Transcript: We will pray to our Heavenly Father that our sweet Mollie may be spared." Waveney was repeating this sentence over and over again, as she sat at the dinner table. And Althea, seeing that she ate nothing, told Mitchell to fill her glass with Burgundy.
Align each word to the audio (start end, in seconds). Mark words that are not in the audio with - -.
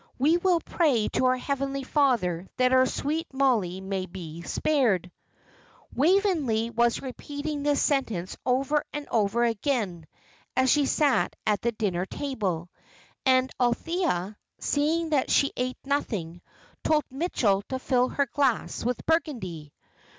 We 0.17 0.37
will 0.37 0.59
pray 0.61 1.09
to 1.09 1.25
our 1.25 1.37
Heavenly 1.37 1.83
Father 1.83 2.47
that 2.57 2.73
our 2.73 2.87
sweet 2.87 3.27
Mollie 3.31 3.81
may 3.81 4.07
be 4.07 4.41
spared." 4.41 5.11
Waveney 5.93 6.71
was 6.71 7.03
repeating 7.03 7.61
this 7.61 7.83
sentence 7.83 8.35
over 8.43 8.83
and 8.93 9.07
over 9.11 9.43
again, 9.43 10.07
as 10.57 10.71
she 10.71 10.87
sat 10.87 11.35
at 11.45 11.61
the 11.61 11.71
dinner 11.73 12.07
table. 12.07 12.71
And 13.27 13.51
Althea, 13.59 14.37
seeing 14.57 15.11
that 15.11 15.29
she 15.29 15.51
ate 15.55 15.77
nothing, 15.85 16.41
told 16.83 17.03
Mitchell 17.11 17.61
to 17.69 17.77
fill 17.77 18.09
her 18.09 18.25
glass 18.25 18.83
with 18.83 19.05
Burgundy. 19.05 19.71